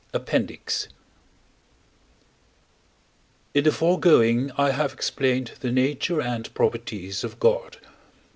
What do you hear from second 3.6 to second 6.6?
the foregoing I have explained the nature and